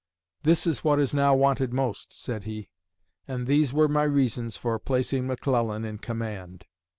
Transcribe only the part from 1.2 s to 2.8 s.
wanted most," said he,